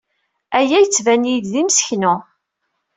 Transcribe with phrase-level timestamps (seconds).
[0.57, 2.13] Aya yettban-iyi-d d imseknu.